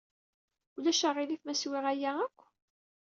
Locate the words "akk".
2.25-2.37